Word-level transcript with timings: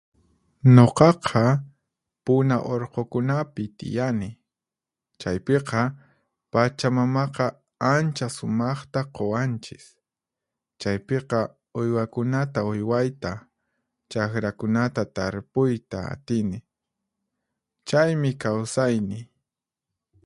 Nuqaqa 0.75 1.41
Puna 2.25 2.55
urqukunapi 2.73 3.63
tiyani, 3.77 4.29
chaypiqa 5.21 5.81
pachamamaqa 6.51 7.47
ancha 7.95 8.27
sumaqta 8.37 8.99
quwanchis. 9.15 9.85
Chaypiqa 10.81 11.39
uywakunata 11.79 12.59
uywayta, 12.71 13.31
chaqrakunata 14.11 15.01
tarpuyta 15.15 15.97
atini. 16.13 16.57
Chaymi 17.87 18.31
kawsayniy. 18.41 19.23